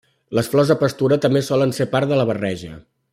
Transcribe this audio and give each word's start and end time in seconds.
Les 0.37 0.47
flors 0.53 0.71
de 0.71 0.77
pastura 0.83 1.19
també 1.27 1.43
solen 1.49 1.77
ser 1.81 1.87
part 1.95 2.13
de 2.13 2.21
la 2.21 2.29
barreja. 2.31 2.73